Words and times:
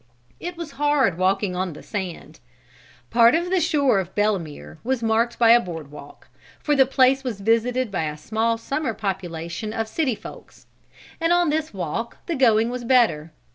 It 0.39 0.57
was 0.57 0.71
hard 0.81 1.19
walking 1.19 1.55
on 1.55 1.73
the 1.73 1.83
sand. 1.83 2.39
Part 3.11 3.35
of 3.35 3.51
the 3.51 3.59
shore 3.61 3.99
of 3.99 4.15
Belemere 4.15 4.77
was 4.83 5.03
marked 5.03 5.37
by 5.37 5.51
a 5.51 5.59
board 5.59 5.91
walk, 5.91 6.27
for 6.59 6.75
the 6.75 6.87
place 6.87 7.23
was 7.23 7.39
visited 7.39 7.91
by 7.91 8.05
a 8.05 8.17
small 8.17 8.57
summer 8.57 8.95
population 8.95 9.71
of 9.73 9.87
"city 9.87 10.15
folks," 10.15 10.65
and 11.19 11.31
on 11.31 11.51
this 11.51 11.71
walk 11.71 12.17
the 12.25 12.33
going 12.35 12.71
was 12.71 12.83
better. 12.83 13.31